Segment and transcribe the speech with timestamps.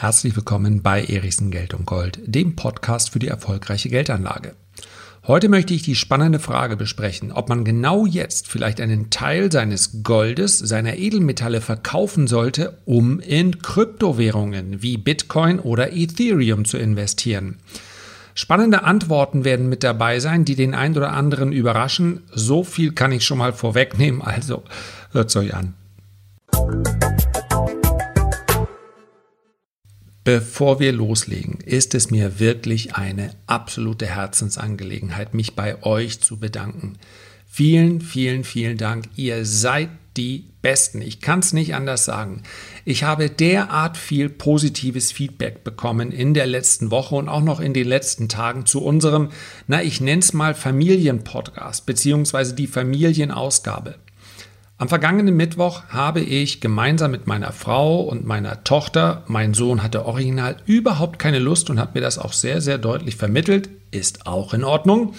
[0.00, 4.54] Herzlich willkommen bei Erichsen Geld und Gold, dem Podcast für die erfolgreiche Geldanlage.
[5.26, 10.02] Heute möchte ich die spannende Frage besprechen, ob man genau jetzt vielleicht einen Teil seines
[10.02, 17.58] Goldes, seiner Edelmetalle verkaufen sollte, um in Kryptowährungen wie Bitcoin oder Ethereum zu investieren.
[18.34, 22.22] Spannende Antworten werden mit dabei sein, die den einen oder anderen überraschen.
[22.32, 24.62] So viel kann ich schon mal vorwegnehmen, also
[25.12, 25.74] hört's euch an.
[30.32, 36.98] Bevor wir loslegen, ist es mir wirklich eine absolute Herzensangelegenheit, mich bei euch zu bedanken.
[37.48, 39.06] Vielen, vielen, vielen Dank.
[39.16, 41.02] Ihr seid die Besten.
[41.02, 42.44] Ich kann es nicht anders sagen.
[42.84, 47.74] Ich habe derart viel positives Feedback bekommen in der letzten Woche und auch noch in
[47.74, 49.30] den letzten Tagen zu unserem,
[49.66, 53.96] na, ich nenne es mal Familienpodcast, beziehungsweise die Familienausgabe.
[54.80, 60.06] Am vergangenen Mittwoch habe ich gemeinsam mit meiner Frau und meiner Tochter, mein Sohn hatte
[60.06, 64.54] original überhaupt keine Lust und hat mir das auch sehr, sehr deutlich vermittelt, ist auch
[64.54, 65.12] in Ordnung.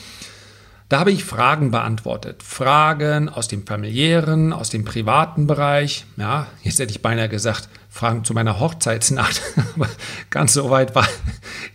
[0.89, 2.41] Da habe ich Fragen beantwortet.
[2.41, 6.05] Fragen aus dem familiären, aus dem privaten Bereich.
[6.17, 9.43] Ja, jetzt hätte ich beinahe gesagt, Fragen zu meiner Hochzeitsnacht.
[9.75, 9.89] Aber
[10.31, 11.08] ganz so weit war,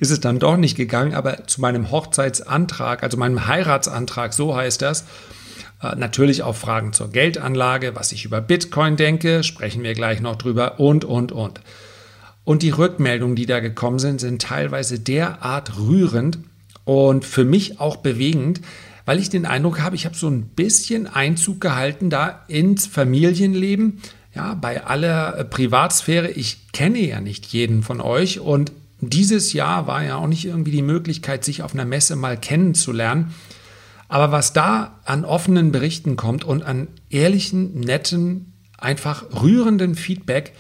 [0.00, 1.14] ist es dann doch nicht gegangen.
[1.14, 5.05] Aber zu meinem Hochzeitsantrag, also meinem Heiratsantrag, so heißt das,
[5.80, 10.80] natürlich auch Fragen zur Geldanlage, was ich über Bitcoin denke, sprechen wir gleich noch drüber
[10.80, 11.60] und, und, und.
[12.44, 16.38] Und die Rückmeldungen, die da gekommen sind, sind teilweise derart rührend
[16.84, 18.60] und für mich auch bewegend,
[19.05, 24.00] weil ich den Eindruck habe, ich habe so ein bisschen Einzug gehalten da ins Familienleben,
[24.34, 26.30] ja, bei aller Privatsphäre.
[26.30, 30.70] Ich kenne ja nicht jeden von euch und dieses Jahr war ja auch nicht irgendwie
[30.70, 33.34] die Möglichkeit, sich auf einer Messe mal kennenzulernen.
[34.08, 40.52] Aber was da an offenen Berichten kommt und an ehrlichen, netten, einfach rührenden Feedback,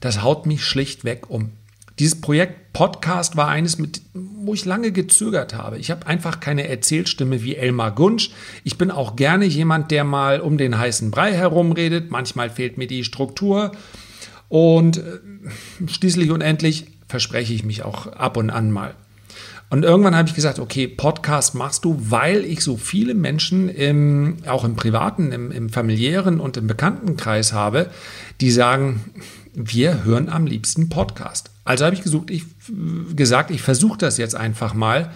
[0.00, 1.52] das haut mich schlichtweg um.
[1.98, 5.78] Dieses Projekt Podcast war eines, mit, wo ich lange gezögert habe.
[5.78, 8.30] Ich habe einfach keine Erzählstimme wie Elmar Gunsch.
[8.64, 12.10] Ich bin auch gerne jemand, der mal um den heißen Brei herumredet.
[12.10, 13.70] Manchmal fehlt mir die Struktur.
[14.48, 15.20] Und äh,
[15.86, 18.96] schließlich und endlich verspreche ich mich auch ab und an mal.
[19.70, 24.36] Und irgendwann habe ich gesagt, okay, Podcast machst du, weil ich so viele Menschen im,
[24.46, 27.90] auch im privaten, im, im familiären und im Bekanntenkreis habe,
[28.40, 29.00] die sagen,
[29.54, 31.50] wir hören am liebsten Podcast.
[31.64, 32.44] Also habe ich gesucht, ich,
[33.16, 35.10] gesagt, ich versuche das jetzt einfach mal.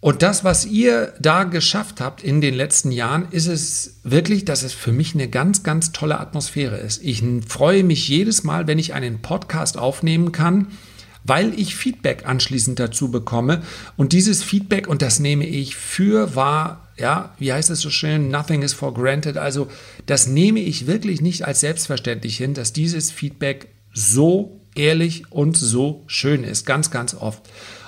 [0.00, 4.62] Und das, was ihr da geschafft habt in den letzten Jahren, ist es wirklich, dass
[4.62, 7.02] es für mich eine ganz, ganz tolle Atmosphäre ist.
[7.04, 10.68] Ich freue mich jedes Mal, wenn ich einen Podcast aufnehmen kann
[11.24, 13.62] weil ich Feedback anschließend dazu bekomme.
[13.96, 18.28] Und dieses Feedback, und das nehme ich für wahr, ja, wie heißt es so schön,
[18.30, 19.36] nothing is for granted.
[19.36, 19.68] Also
[20.06, 26.04] das nehme ich wirklich nicht als selbstverständlich hin, dass dieses Feedback so ehrlich und so
[26.06, 27.42] schön ist, ganz, ganz oft.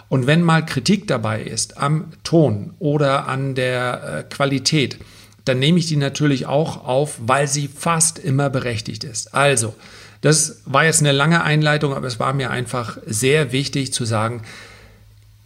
[0.09, 4.99] Und wenn mal Kritik dabei ist am Ton oder an der äh, Qualität,
[5.45, 9.35] dann nehme ich die natürlich auch auf, weil sie fast immer berechtigt ist.
[9.35, 9.75] Also,
[10.23, 14.43] das war jetzt eine lange Einleitung, aber es war mir einfach sehr wichtig zu sagen,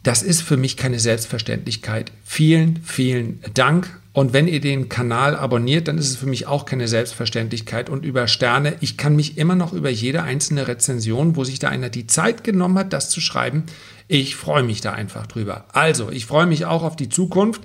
[0.02, 2.12] das ist für mich keine Selbstverständlichkeit.
[2.24, 3.98] Vielen, vielen Dank.
[4.12, 7.90] Und wenn ihr den Kanal abonniert, dann ist es für mich auch keine Selbstverständlichkeit.
[7.90, 11.70] Und über Sterne, ich kann mich immer noch über jede einzelne Rezension, wo sich da
[11.70, 13.64] einer die Zeit genommen hat, das zu schreiben,
[14.08, 15.64] ich freue mich da einfach drüber.
[15.72, 17.62] Also, ich freue mich auch auf die Zukunft.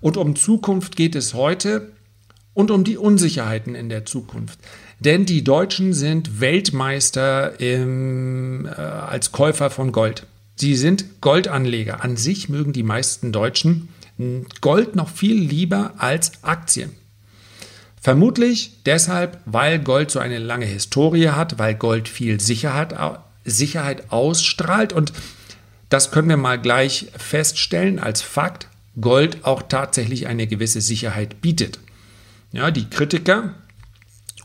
[0.00, 1.92] Und um Zukunft geht es heute
[2.54, 4.58] und um die Unsicherheiten in der Zukunft.
[5.00, 10.26] Denn die Deutschen sind Weltmeister im, äh, als Käufer von Gold.
[10.56, 12.02] Sie sind Goldanleger.
[12.02, 13.88] An sich mögen die meisten Deutschen
[14.60, 16.90] Gold noch viel lieber als Aktien.
[18.00, 22.94] Vermutlich deshalb, weil Gold so eine lange Historie hat, weil Gold viel Sicherheit,
[23.44, 24.92] Sicherheit ausstrahlt.
[24.92, 25.12] Und
[25.88, 28.66] das können wir mal gleich feststellen als Fakt.
[29.00, 31.78] Gold auch tatsächlich eine gewisse Sicherheit bietet.
[32.50, 33.54] Ja, die Kritiker,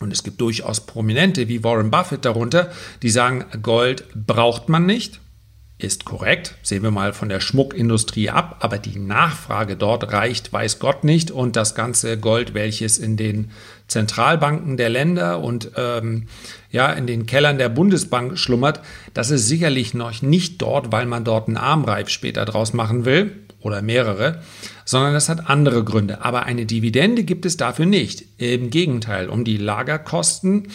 [0.03, 2.69] und es gibt durchaus Prominente wie Warren Buffett darunter,
[3.01, 5.21] die sagen, Gold braucht man nicht.
[5.79, 10.79] Ist korrekt, sehen wir mal von der Schmuckindustrie ab, aber die Nachfrage dort reicht, weiß
[10.79, 11.31] Gott nicht.
[11.31, 13.49] Und das ganze Gold, welches in den
[13.87, 16.27] Zentralbanken der Länder und ähm,
[16.69, 18.81] ja, in den Kellern der Bundesbank schlummert,
[19.13, 23.43] das ist sicherlich noch nicht dort, weil man dort einen Armreif später draus machen will
[23.63, 24.41] oder mehrere,
[24.85, 26.23] sondern das hat andere Gründe.
[26.23, 28.25] Aber eine Dividende gibt es dafür nicht.
[28.37, 30.67] Im Gegenteil, um die Lagerkosten,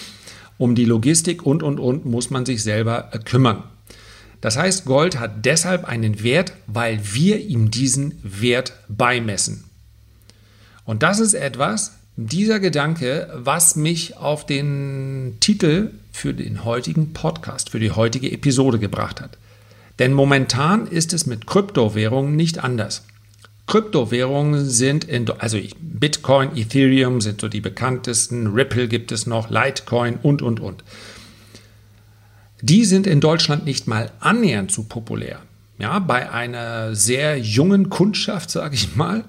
[0.58, 3.62] um die Logistik und, und, und muss man sich selber äh, kümmern.
[4.40, 9.64] Das heißt, Gold hat deshalb einen Wert, weil wir ihm diesen Wert beimessen.
[10.84, 17.70] Und das ist etwas, dieser Gedanke, was mich auf den Titel für den heutigen Podcast,
[17.70, 19.38] für die heutige Episode gebracht hat.
[19.98, 23.04] Denn momentan ist es mit Kryptowährungen nicht anders.
[23.66, 30.18] Kryptowährungen sind in, also Bitcoin, Ethereum sind so die bekanntesten, Ripple gibt es noch, Litecoin
[30.22, 30.82] und, und, und.
[32.62, 35.40] Die sind in Deutschland nicht mal annähernd zu populär.
[35.78, 39.24] Ja, bei einer sehr jungen Kundschaft, sage ich mal,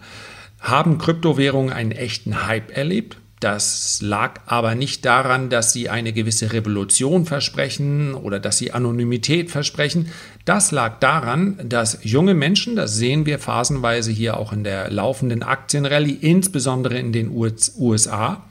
[0.59, 3.17] haben Kryptowährungen einen echten Hype erlebt.
[3.39, 9.49] Das lag aber nicht daran, dass sie eine gewisse Revolution versprechen oder dass sie Anonymität
[9.49, 10.11] versprechen.
[10.49, 15.43] Das lag daran, dass junge Menschen, das sehen wir phasenweise hier auch in der laufenden
[15.43, 18.43] Aktienrallye, insbesondere in den USA,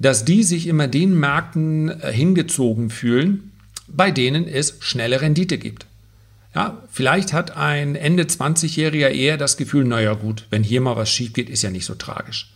[0.00, 3.52] dass die sich immer den Märkten äh, hingezogen fühlen,
[3.86, 5.86] bei denen es schnelle Rendite gibt.
[6.52, 11.12] Ja, vielleicht hat ein Ende 20-Jähriger eher das Gefühl, naja gut, wenn hier mal was
[11.12, 12.50] schief geht, ist ja nicht so tragisch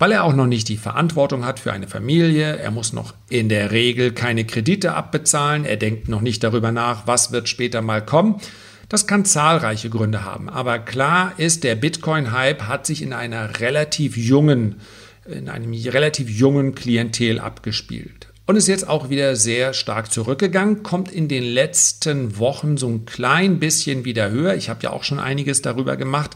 [0.00, 3.50] weil er auch noch nicht die Verantwortung hat für eine Familie, er muss noch in
[3.50, 8.04] der Regel keine Kredite abbezahlen, er denkt noch nicht darüber nach, was wird später mal
[8.04, 8.40] kommen.
[8.88, 14.16] Das kann zahlreiche Gründe haben, aber klar ist, der Bitcoin-Hype hat sich in einer relativ
[14.16, 14.80] jungen,
[15.26, 21.12] in einem relativ jungen Klientel abgespielt und ist jetzt auch wieder sehr stark zurückgegangen, kommt
[21.12, 24.54] in den letzten Wochen so ein klein bisschen wieder höher.
[24.54, 26.30] Ich habe ja auch schon einiges darüber gemacht.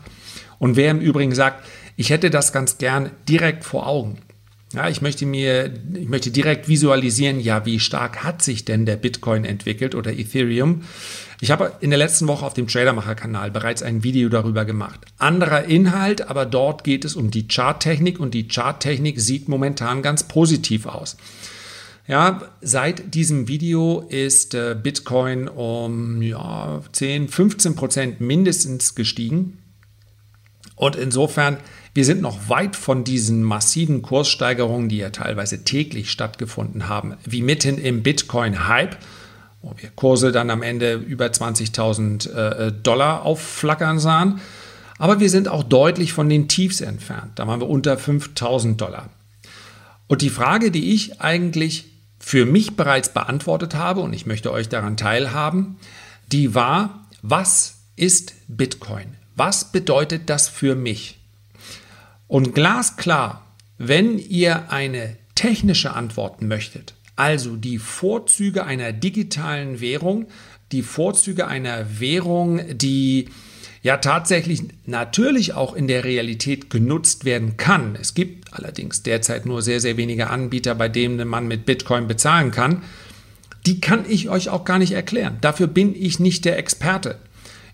[0.61, 4.19] Und wer im Übrigen sagt, ich hätte das ganz gern direkt vor Augen.
[4.75, 8.97] Ja, ich möchte mir, ich möchte direkt visualisieren, ja, wie stark hat sich denn der
[8.97, 10.83] Bitcoin entwickelt oder Ethereum?
[11.41, 15.01] Ich habe in der letzten Woche auf dem Tradermacher-Kanal bereits ein Video darüber gemacht.
[15.19, 20.25] Anderer Inhalt, aber dort geht es um die Charttechnik und die Charttechnik sieht momentan ganz
[20.25, 21.17] positiv aus.
[22.07, 29.59] Ja, seit diesem Video ist äh, Bitcoin um ja, 10, 15 Prozent mindestens gestiegen.
[30.77, 31.59] Und insofern
[31.95, 37.41] wir sind noch weit von diesen massiven Kurssteigerungen, die ja teilweise täglich stattgefunden haben, wie
[37.41, 38.97] mitten im Bitcoin-Hype,
[39.63, 44.41] wo wir Kurse dann am Ende über 20.000 äh, Dollar aufflackern sahen.
[44.99, 47.33] Aber wir sind auch deutlich von den Tiefs entfernt.
[47.37, 49.09] Da waren wir unter 5.000 Dollar.
[50.09, 51.87] Und die Frage, die ich eigentlich
[52.19, 55.77] für mich bereits beantwortet habe, und ich möchte euch daran teilhaben,
[56.33, 59.15] die war, was ist Bitcoin?
[59.37, 61.19] Was bedeutet das für mich?
[62.27, 63.45] Und glasklar,
[63.79, 70.27] wenn ihr eine technische Antwort möchtet, also die Vorzüge einer digitalen Währung,
[70.73, 73.29] die Vorzüge einer Währung, die
[73.83, 77.97] ja tatsächlich natürlich auch in der Realität genutzt werden kann.
[78.01, 82.51] Es gibt allerdings derzeit nur sehr, sehr wenige Anbieter, bei denen man mit Bitcoin bezahlen
[82.51, 82.83] kann.
[83.67, 85.37] Die kann ich euch auch gar nicht erklären.
[85.41, 87.19] Dafür bin ich nicht der Experte.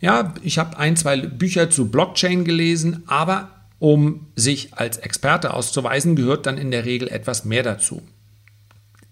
[0.01, 6.15] Ja, ich habe ein, zwei Bücher zu Blockchain gelesen, aber um sich als Experte auszuweisen,
[6.15, 8.03] gehört dann in der Regel etwas mehr dazu.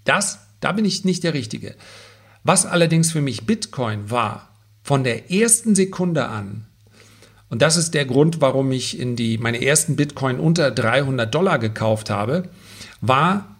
[0.04, 1.74] Das, da bin ich nicht der Richtige.
[2.44, 6.66] Was allerdings für mich Bitcoin war, von der ersten Sekunde an,
[7.48, 11.58] und das ist der Grund, warum ich in die, meine ersten Bitcoin unter 300 Dollar
[11.58, 12.50] gekauft habe,
[13.00, 13.56] war,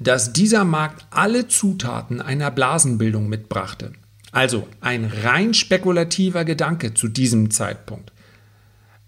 [0.00, 3.92] dass dieser Markt alle Zutaten einer Blasenbildung mitbrachte.
[4.32, 8.12] Also ein rein spekulativer Gedanke zu diesem Zeitpunkt.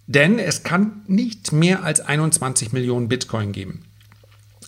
[0.09, 3.83] Denn es kann nicht mehr als 21 Millionen Bitcoin geben.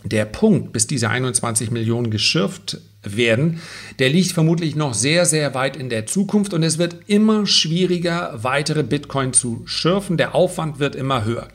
[0.05, 3.61] Der Punkt, bis diese 21 Millionen geschürft werden,
[3.99, 8.39] der liegt vermutlich noch sehr, sehr weit in der Zukunft und es wird immer schwieriger,
[8.43, 10.19] weitere Bitcoin zu schürfen.
[10.19, 11.49] Der Aufwand wird immer höher.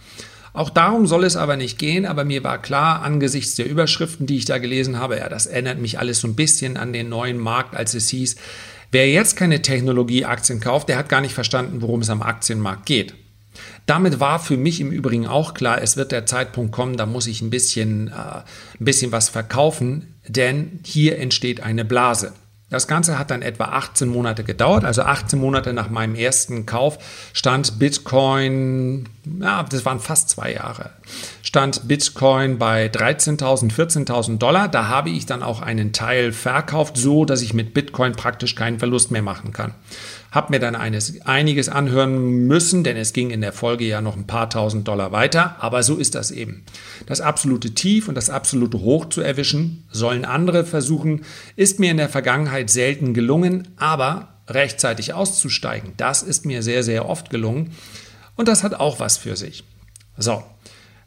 [0.51, 4.38] Auch darum soll es aber nicht gehen, aber mir war klar, angesichts der Überschriften, die
[4.38, 7.38] ich da gelesen habe, ja, das erinnert mich alles so ein bisschen an den neuen
[7.38, 8.36] Markt, als es hieß,
[8.92, 13.13] wer jetzt keine Technologieaktien kauft, der hat gar nicht verstanden, worum es am Aktienmarkt geht.
[13.85, 17.27] Damit war für mich im Übrigen auch klar, es wird der Zeitpunkt kommen, da muss
[17.27, 18.43] ich ein bisschen, äh, ein
[18.79, 22.33] bisschen was verkaufen, denn hier entsteht eine Blase.
[22.71, 24.85] Das Ganze hat dann etwa 18 Monate gedauert.
[24.85, 26.97] Also 18 Monate nach meinem ersten Kauf
[27.31, 29.07] stand Bitcoin,
[29.39, 30.89] ja, das waren fast zwei Jahre,
[31.43, 34.67] stand Bitcoin bei 13.000, 14.000 Dollar.
[34.67, 38.79] Da habe ich dann auch einen Teil verkauft, so dass ich mit Bitcoin praktisch keinen
[38.79, 39.75] Verlust mehr machen kann.
[40.36, 44.18] Habe mir dann eines, einiges anhören müssen, denn es ging in der Folge ja noch
[44.18, 45.56] ein paar tausend Dollar weiter.
[45.60, 46.65] Aber so ist das eben.
[47.06, 51.22] Das absolute Tief und das absolute Hoch zu erwischen, sollen andere versuchen,
[51.56, 57.08] ist mir in der Vergangenheit selten gelungen, aber rechtzeitig auszusteigen, das ist mir sehr, sehr
[57.08, 57.72] oft gelungen.
[58.36, 59.63] Und das hat auch was für sich.
[60.18, 60.44] So,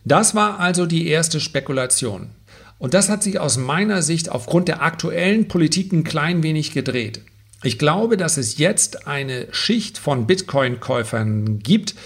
[0.06, 2.30] das war also die erste Spekulation.
[2.78, 7.20] Und das hat sich aus meiner Sicht aufgrund der aktuellen Politik ein klein wenig gedreht.
[7.64, 11.96] Ich glaube, dass es jetzt eine Schicht von Bitcoin-Käufern gibt,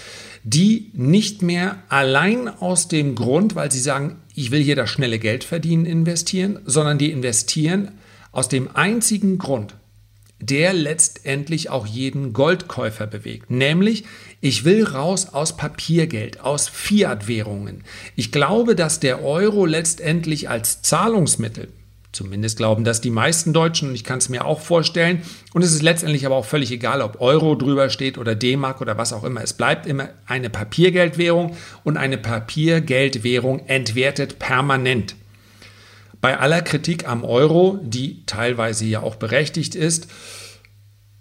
[0.43, 5.19] die nicht mehr allein aus dem Grund, weil sie sagen, ich will hier das schnelle
[5.19, 7.91] Geld verdienen, investieren, sondern die investieren
[8.31, 9.75] Aus dem einzigen Grund,
[10.39, 13.51] der letztendlich auch jeden Goldkäufer bewegt.
[13.51, 14.05] Nämlich,
[14.41, 17.83] ich will raus aus Papiergeld, aus Fiat-Währungen.
[18.15, 21.67] Ich glaube, dass der Euro letztendlich als Zahlungsmittel,
[22.13, 25.21] zumindest glauben das die meisten Deutschen und ich kann es mir auch vorstellen,
[25.53, 28.97] und es ist letztendlich aber auch völlig egal, ob Euro drüber steht oder D-Mark oder
[28.97, 29.41] was auch immer.
[29.41, 35.15] Es bleibt immer eine Papiergeldwährung und eine Papiergeldwährung entwertet permanent.
[36.21, 40.07] Bei aller Kritik am Euro, die teilweise ja auch berechtigt ist,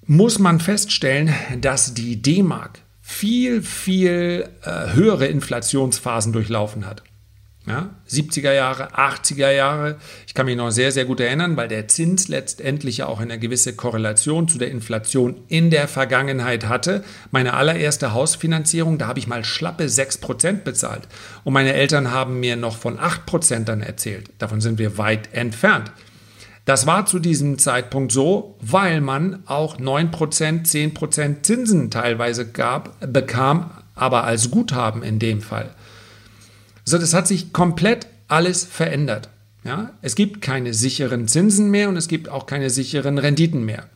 [0.07, 7.03] muss man feststellen, dass die D-Mark viel, viel äh, höhere Inflationsphasen durchlaufen hat.
[7.65, 9.97] Ja, 70er Jahre, 80er Jahre.
[10.27, 13.39] Ich kann mich noch sehr, sehr gut erinnern, weil der Zins letztendlich ja auch eine
[13.39, 17.05] gewisse Korrelation zu der Inflation in der Vergangenheit hatte.
[17.31, 21.07] Meine allererste Hausfinanzierung, da habe ich mal schlappe 6% bezahlt.
[21.45, 24.31] Und meine Eltern haben mir noch von 8% dann erzählt.
[24.39, 25.93] Davon sind wir weit entfernt.
[26.65, 33.71] Das war zu diesem Zeitpunkt so, weil man auch 9%, 10% Zinsen teilweise gab, bekam,
[33.95, 35.71] aber als Guthaben in dem Fall.
[36.85, 39.29] So, das hat sich komplett alles verändert.
[39.65, 39.93] Ja?
[40.03, 43.89] Es gibt keine sicheren Zinsen mehr und es gibt auch keine sicheren Renditen mehr.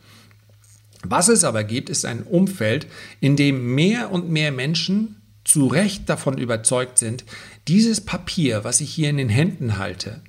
[1.03, 2.87] Was es aber gibt, ist ein Umfeld,
[3.19, 7.23] in dem mehr und mehr Menschen zu Recht davon überzeugt sind,
[7.67, 10.21] dieses Papier, was ich hier in den Händen halte,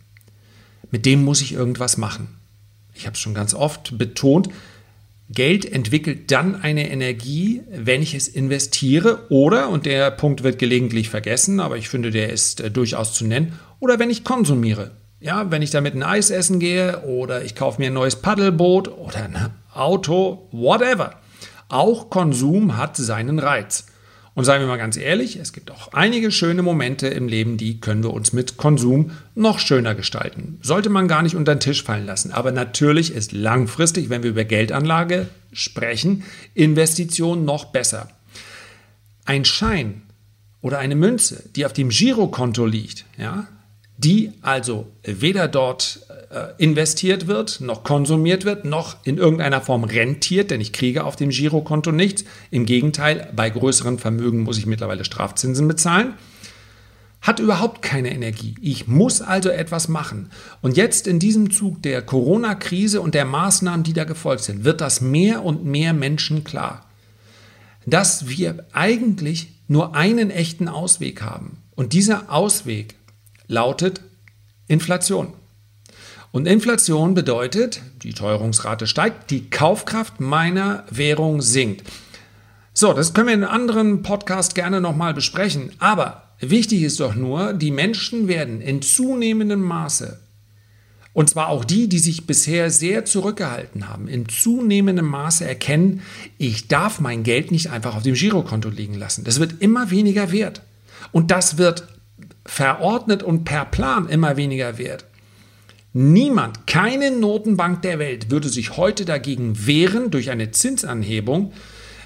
[0.90, 2.28] mit dem muss ich irgendwas machen.
[2.94, 4.48] Ich habe es schon ganz oft betont,
[5.30, 11.10] Geld entwickelt dann eine Energie, wenn ich es investiere oder, und der Punkt wird gelegentlich
[11.10, 14.92] vergessen, aber ich finde, der ist äh, durchaus zu nennen, oder wenn ich konsumiere.
[15.20, 18.88] Ja, wenn ich damit ein Eis essen gehe oder ich kaufe mir ein neues Paddelboot
[18.88, 21.16] oder ein Auto, whatever.
[21.68, 23.87] Auch Konsum hat seinen Reiz.
[24.38, 27.80] Und seien wir mal ganz ehrlich, es gibt auch einige schöne Momente im Leben, die
[27.80, 30.60] können wir uns mit Konsum noch schöner gestalten.
[30.62, 32.30] Sollte man gar nicht unter den Tisch fallen lassen.
[32.30, 36.22] Aber natürlich ist langfristig, wenn wir über Geldanlage sprechen,
[36.54, 38.10] Investition noch besser.
[39.24, 40.02] Ein Schein
[40.60, 43.48] oder eine Münze, die auf dem Girokonto liegt, ja,
[43.96, 46.17] die also weder dort äh,
[46.58, 51.30] investiert wird, noch konsumiert wird, noch in irgendeiner Form rentiert, denn ich kriege auf dem
[51.30, 52.24] Girokonto nichts.
[52.50, 56.14] Im Gegenteil, bei größeren Vermögen muss ich mittlerweile Strafzinsen bezahlen.
[57.22, 58.54] Hat überhaupt keine Energie.
[58.60, 60.30] Ich muss also etwas machen.
[60.60, 64.80] Und jetzt in diesem Zug der Corona-Krise und der Maßnahmen, die da gefolgt sind, wird
[64.80, 66.84] das mehr und mehr Menschen klar,
[67.86, 71.62] dass wir eigentlich nur einen echten Ausweg haben.
[71.74, 72.96] Und dieser Ausweg
[73.46, 74.02] lautet
[74.68, 75.32] Inflation.
[76.30, 81.82] Und Inflation bedeutet, die Teuerungsrate steigt, die Kaufkraft meiner Währung sinkt.
[82.74, 85.72] So, das können wir in einem anderen Podcast gerne nochmal besprechen.
[85.78, 90.20] Aber wichtig ist doch nur, die Menschen werden in zunehmendem Maße,
[91.18, 96.02] und zwar auch die, die sich bisher sehr zurückgehalten haben, in zunehmendem Maße erkennen,
[96.36, 99.24] ich darf mein Geld nicht einfach auf dem Girokonto liegen lassen.
[99.24, 100.62] Das wird immer weniger wert.
[101.10, 101.88] Und das wird
[102.46, 105.06] verordnet und per Plan immer weniger wert.
[106.00, 111.52] Niemand, keine Notenbank der Welt würde sich heute dagegen wehren durch eine Zinsanhebung,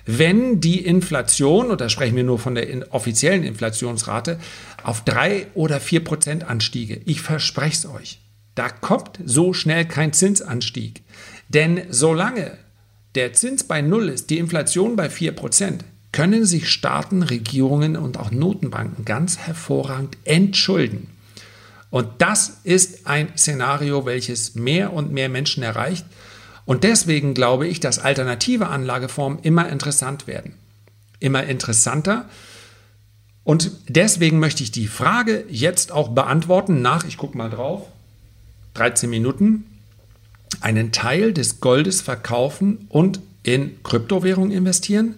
[0.07, 4.41] wenn die Inflation, und da sprechen wir nur von der offiziellen Inflationsrate,
[4.83, 7.03] auf drei oder vier Prozent anstiege.
[7.05, 8.21] Ich verspreche es euch.
[8.55, 11.03] Da kommt so schnell kein Zinsanstieg.
[11.51, 12.57] Denn solange
[13.15, 18.19] der Zins bei Null ist, die Inflation bei vier Prozent, können sich Staaten, Regierungen und
[18.19, 21.09] auch Notenbanken ganz hervorragend entschulden.
[21.93, 26.07] Und das ist ein Szenario, welches mehr und mehr Menschen erreicht.
[26.65, 30.55] Und deswegen glaube ich, dass alternative Anlageformen immer interessant werden.
[31.21, 32.31] Immer interessanter.
[33.45, 37.83] Und deswegen möchte ich die Frage jetzt auch beantworten nach, ich gucke mal drauf,
[38.73, 39.67] 13 Minuten,
[40.63, 45.17] einen Teil des Goldes verkaufen und in Kryptowährung investieren?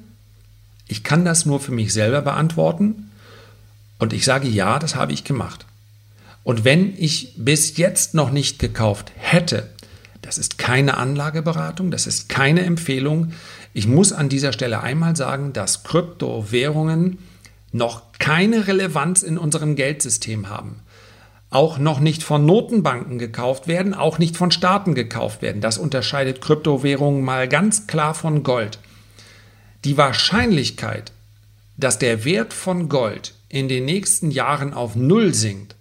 [0.88, 3.12] Ich kann das nur für mich selber beantworten
[4.00, 5.66] und ich sage ja, das habe ich gemacht.
[6.44, 9.70] Und wenn ich bis jetzt noch nicht gekauft hätte,
[10.22, 13.32] das ist keine Anlageberatung, das ist keine Empfehlung.
[13.72, 17.18] Ich muss an dieser Stelle einmal sagen, dass Kryptowährungen
[17.72, 20.80] noch keine Relevanz in unserem Geldsystem haben.
[21.50, 25.60] Auch noch nicht von Notenbanken gekauft werden, auch nicht von Staaten gekauft werden.
[25.60, 28.78] Das unterscheidet Kryptowährungen mal ganz klar von Gold.
[29.84, 31.12] Die Wahrscheinlichkeit,
[31.76, 35.76] dass der Wert von Gold in den nächsten Jahren auf Null sinkt,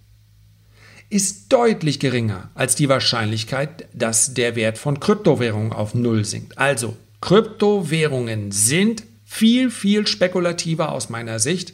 [1.14, 6.58] ist deutlich geringer als die Wahrscheinlichkeit, dass der Wert von Kryptowährungen auf Null sinkt.
[6.58, 11.74] Also, Kryptowährungen sind viel, viel spekulativer aus meiner Sicht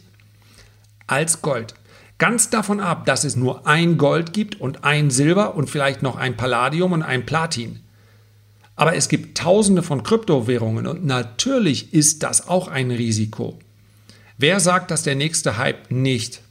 [1.07, 1.73] als Gold.
[2.17, 6.17] Ganz davon ab, dass es nur ein Gold gibt und ein Silber und vielleicht noch
[6.17, 7.79] ein Palladium und ein Platin.
[8.75, 13.57] Aber es gibt tausende von Kryptowährungen und natürlich ist das auch ein Risiko.
[14.37, 16.41] Wer sagt, dass der nächste Hype nicht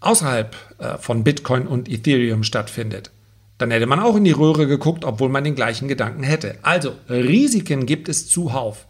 [0.00, 3.10] außerhalb äh, von Bitcoin und Ethereum stattfindet?
[3.58, 6.56] Dann hätte man auch in die Röhre geguckt, obwohl man den gleichen Gedanken hätte.
[6.62, 8.86] Also, Risiken gibt es zuhauf.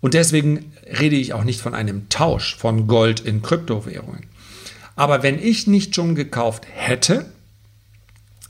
[0.00, 4.26] Und deswegen rede ich auch nicht von einem Tausch von Gold in Kryptowährungen.
[4.96, 7.26] Aber wenn ich nicht schon gekauft hätte,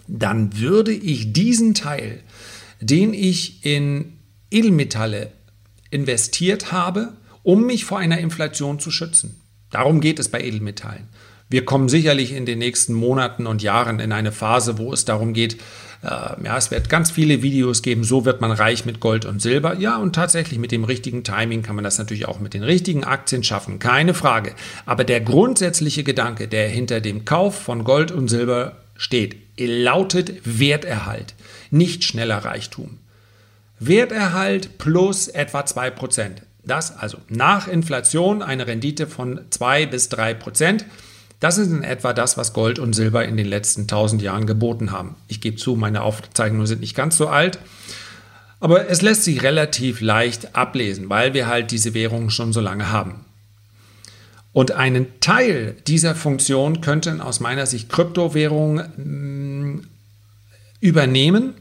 [0.09, 2.23] dann würde ich diesen Teil,
[2.81, 4.19] den ich in
[4.51, 5.31] Edelmetalle
[5.91, 7.13] investiert habe,
[7.43, 9.41] um mich vor einer Inflation zu schützen.
[9.71, 11.09] Darum geht es bei Edelmetallen.
[11.51, 15.33] Wir kommen sicherlich in den nächsten Monaten und Jahren in eine Phase, wo es darum
[15.33, 15.61] geht,
[16.03, 19.43] äh, ja, es wird ganz viele Videos geben, so wird man reich mit Gold und
[19.43, 19.77] Silber.
[19.77, 23.03] Ja, und tatsächlich mit dem richtigen Timing kann man das natürlich auch mit den richtigen
[23.03, 24.55] Aktien schaffen, keine Frage.
[24.87, 31.35] Aber der grundsätzliche Gedanke, der hinter dem Kauf von Gold und Silber steht, lautet Werterhalt,
[31.71, 32.99] nicht schneller Reichtum.
[33.81, 36.31] Werterhalt plus etwa 2%.
[36.65, 40.85] Das also nach Inflation eine Rendite von 2 bis 3%.
[41.41, 44.93] Das ist in etwa das, was Gold und Silber in den letzten 1000 Jahren geboten
[44.93, 45.17] haben.
[45.27, 47.59] Ich gebe zu, meine Aufzeichnungen sind nicht ganz so alt.
[48.61, 52.93] Aber es lässt sich relativ leicht ablesen, weil wir halt diese Währungen schon so lange
[52.93, 53.25] haben.
[54.53, 59.87] Und einen Teil dieser Funktion könnten aus meiner Sicht Kryptowährungen mm,
[60.81, 61.55] übernehmen.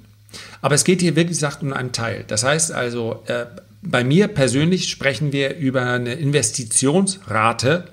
[0.61, 2.25] Aber es geht hier wirklich gesagt um einen Teil.
[2.27, 3.45] Das heißt also, äh,
[3.81, 7.85] bei mir persönlich sprechen wir über eine Investitionsrate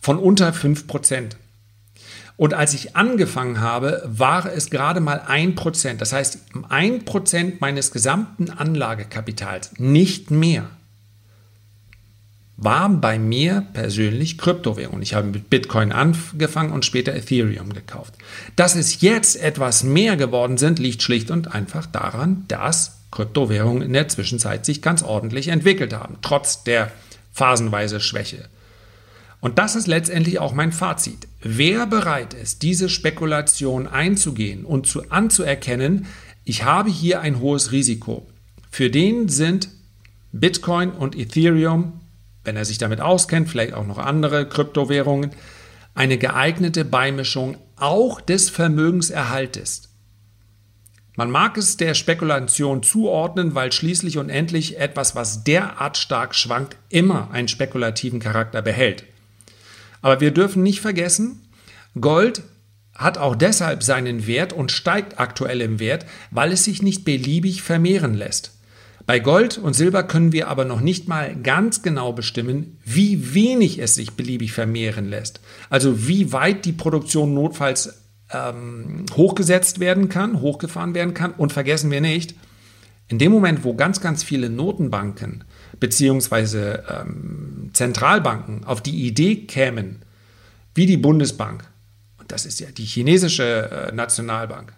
[0.00, 1.32] von unter 5%.
[2.36, 5.96] Und als ich angefangen habe, war es gerade mal 1%.
[5.96, 6.38] Das heißt,
[6.68, 10.70] 1% meines gesamten Anlagekapitals, nicht mehr
[12.58, 15.00] war bei mir persönlich Kryptowährung.
[15.00, 18.14] Ich habe mit Bitcoin angefangen und später Ethereum gekauft.
[18.56, 23.92] Dass es jetzt etwas mehr geworden sind, liegt schlicht und einfach daran, dass Kryptowährungen in
[23.92, 26.90] der Zwischenzeit sich ganz ordentlich entwickelt haben, trotz der
[27.32, 28.48] phasenweise Schwäche.
[29.40, 31.28] Und das ist letztendlich auch mein Fazit.
[31.42, 36.06] Wer bereit ist, diese Spekulation einzugehen und zu, anzuerkennen,
[36.44, 38.26] ich habe hier ein hohes Risiko,
[38.70, 39.68] für den sind
[40.32, 42.00] Bitcoin und Ethereum
[42.48, 45.32] wenn er sich damit auskennt, vielleicht auch noch andere Kryptowährungen,
[45.94, 49.90] eine geeignete Beimischung auch des Vermögenserhaltes.
[51.14, 56.78] Man mag es der Spekulation zuordnen, weil schließlich und endlich etwas, was derart stark schwankt,
[56.88, 59.04] immer einen spekulativen Charakter behält.
[60.02, 61.40] Aber wir dürfen nicht vergessen,
[62.00, 62.42] Gold
[62.94, 67.62] hat auch deshalb seinen Wert und steigt aktuell im Wert, weil es sich nicht beliebig
[67.62, 68.52] vermehren lässt.
[69.06, 73.78] Bei Gold und Silber können wir aber noch nicht mal ganz genau bestimmen, wie wenig
[73.78, 75.40] es sich beliebig vermehren lässt.
[75.70, 81.32] Also wie weit die Produktion notfalls ähm, hochgesetzt werden kann, hochgefahren werden kann.
[81.32, 82.34] Und vergessen wir nicht,
[83.08, 85.44] in dem Moment, wo ganz, ganz viele Notenbanken
[85.80, 86.78] bzw.
[86.90, 87.37] ähm,
[87.78, 90.02] Zentralbanken auf die Idee kämen,
[90.74, 91.62] wie die Bundesbank,
[92.18, 94.72] und das ist ja die chinesische äh, Nationalbank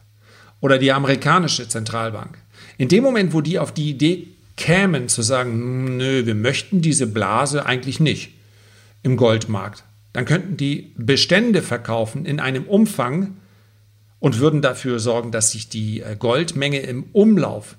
[0.61, 2.37] oder die amerikanische Zentralbank,
[2.77, 6.83] in dem Moment, wo die auf die Idee kämen, zu sagen, hm, nö, wir möchten
[6.83, 8.35] diese Blase eigentlich nicht
[9.03, 9.83] im Goldmarkt,
[10.13, 13.39] dann könnten die Bestände verkaufen in einem Umfang
[14.19, 17.77] und würden dafür sorgen, dass sich die äh, Goldmenge im Umlauf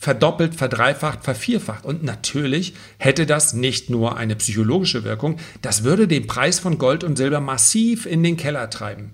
[0.00, 1.84] verdoppelt, verdreifacht, vervierfacht.
[1.84, 7.04] Und natürlich hätte das nicht nur eine psychologische Wirkung, das würde den Preis von Gold
[7.04, 9.12] und Silber massiv in den Keller treiben.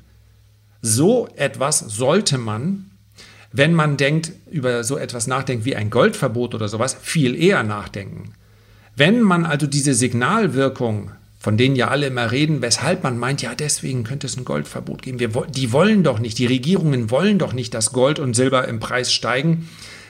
[0.80, 2.90] So etwas sollte man
[3.52, 8.34] wenn man denkt, über so etwas nachdenkt wie ein Goldverbot oder sowas, viel eher nachdenken.
[8.96, 13.54] Wenn man also diese Signalwirkung, von denen ja alle immer reden, weshalb man meint, ja,
[13.54, 15.20] deswegen könnte es ein Goldverbot geben.
[15.20, 18.80] Wir, die wollen doch nicht, die Regierungen wollen doch nicht, dass Gold und Silber im
[18.80, 19.68] Preis steigen,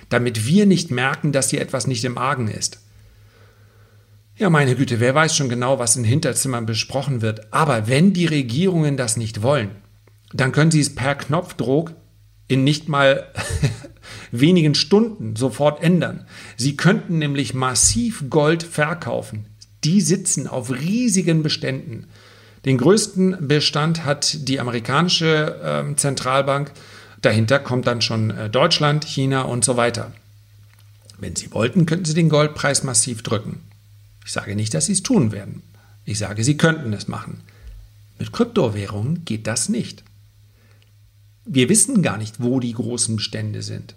[0.09, 2.81] damit wir nicht merken, dass hier etwas nicht im Argen ist.
[4.39, 7.53] Ja, meine Güte, wer weiß schon genau, was in Hinterzimmern besprochen wird.
[7.55, 9.71] Aber wenn die Regierungen das nicht wollen,
[10.33, 11.95] dann können sie es per Knopfdruck
[12.47, 13.33] in nicht mal
[14.31, 16.27] wenigen Stunden sofort ändern.
[16.57, 19.47] Sie könnten nämlich massiv Gold verkaufen.
[19.85, 22.07] Die sitzen auf riesigen Beständen.
[22.65, 26.73] Den größten Bestand hat die amerikanische äh, Zentralbank.
[27.23, 30.13] Dahinter kommt dann schon äh, Deutschland, China und so weiter.
[31.19, 33.61] Wenn Sie wollten, könnten Sie den Goldpreis massiv drücken.
[34.25, 35.63] Ich sage nicht, dass Sie es tun werden.
[36.05, 37.41] Ich sage, Sie könnten es machen.
[38.19, 40.05] Mit Kryptowährungen geht das nicht.
[41.45, 43.95] Wir wissen gar nicht, wo die großen Bestände sind.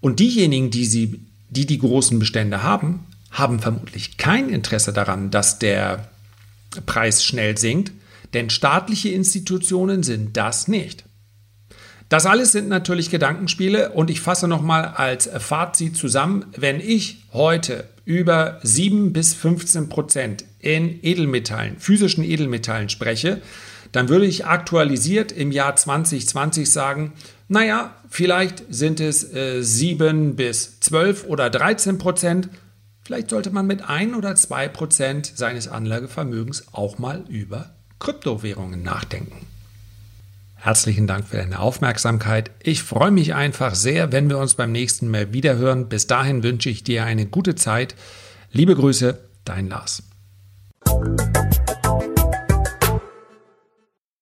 [0.00, 5.58] Und diejenigen, die, sie, die die großen Bestände haben, haben vermutlich kein Interesse daran, dass
[5.58, 6.10] der
[6.86, 7.92] Preis schnell sinkt,
[8.34, 11.04] denn staatliche Institutionen sind das nicht.
[12.08, 16.46] Das alles sind natürlich Gedankenspiele und ich fasse nochmal als Fazit zusammen.
[16.56, 23.42] Wenn ich heute über 7 bis 15 Prozent in Edelmetallen, physischen Edelmetallen spreche,
[23.90, 27.12] dann würde ich aktualisiert im Jahr 2020 sagen,
[27.48, 32.48] naja, vielleicht sind es äh, 7 bis 12 oder 13 Prozent.
[33.02, 39.46] Vielleicht sollte man mit 1 oder 2 Prozent seines Anlagevermögens auch mal über Kryptowährungen nachdenken.
[40.56, 42.50] Herzlichen Dank für deine Aufmerksamkeit.
[42.62, 45.88] Ich freue mich einfach sehr, wenn wir uns beim nächsten Mal wiederhören.
[45.88, 47.94] Bis dahin wünsche ich dir eine gute Zeit.
[48.50, 50.02] Liebe Grüße, dein Lars.